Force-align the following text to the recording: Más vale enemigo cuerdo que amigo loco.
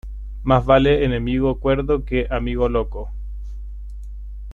Más 0.41 0.65
vale 0.65 1.05
enemigo 1.05 1.59
cuerdo 1.59 2.05
que 2.05 2.25
amigo 2.31 2.67
loco. 2.69 3.11